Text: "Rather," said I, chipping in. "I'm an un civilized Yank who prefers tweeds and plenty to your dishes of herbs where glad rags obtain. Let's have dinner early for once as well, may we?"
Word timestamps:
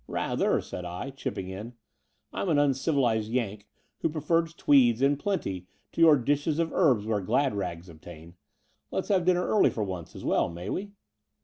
"Rather," 0.07 0.59
said 0.61 0.83
I, 0.83 1.11
chipping 1.11 1.47
in. 1.49 1.75
"I'm 2.33 2.49
an 2.49 2.57
un 2.57 2.73
civilized 2.73 3.29
Yank 3.29 3.67
who 3.99 4.09
prefers 4.09 4.55
tweeds 4.55 4.99
and 5.03 5.19
plenty 5.19 5.67
to 5.91 6.01
your 6.01 6.17
dishes 6.17 6.57
of 6.57 6.73
herbs 6.73 7.05
where 7.05 7.21
glad 7.21 7.53
rags 7.53 7.87
obtain. 7.87 8.33
Let's 8.89 9.09
have 9.09 9.25
dinner 9.25 9.45
early 9.45 9.69
for 9.69 9.83
once 9.83 10.15
as 10.15 10.25
well, 10.25 10.49
may 10.49 10.71
we?" 10.71 10.93